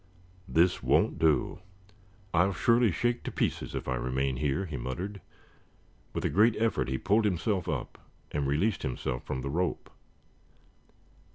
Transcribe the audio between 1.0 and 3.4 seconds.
do. I'll surely shake to